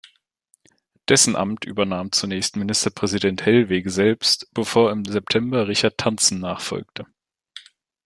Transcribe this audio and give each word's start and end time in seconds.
Dessen 1.09 1.35
Amt 1.35 1.63
übernahm 1.65 2.11
zunächst 2.11 2.55
Ministerpräsident 2.55 3.45
Hellwege 3.45 3.91
selbst, 3.91 4.51
bevor 4.51 4.91
im 4.91 5.05
September 5.05 5.67
Richard 5.67 5.99
Tantzen 5.99 6.39
nachfolgte. 6.39 7.05